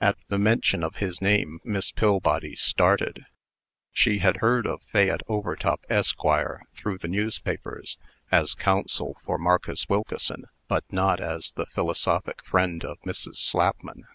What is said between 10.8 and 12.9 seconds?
not as the philosophic friend